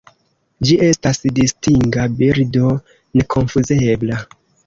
[0.67, 2.73] Ĝi estas distinga birdo
[3.21, 4.19] nekonfuzebla.